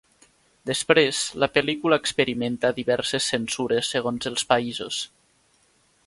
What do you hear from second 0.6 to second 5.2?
Després, la pel·lícula experimenta diverses censures segons els països.